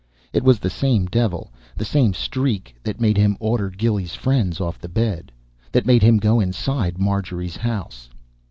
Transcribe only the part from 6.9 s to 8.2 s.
Marjorie's house.